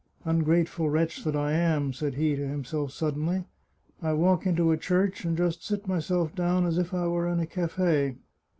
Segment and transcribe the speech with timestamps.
[0.25, 3.43] "Ungrateful wretch that I am," said he to himself suddenly;"
[4.01, 7.39] I walk into a church, and just sit myself down as if I were in
[7.39, 8.17] a cafe."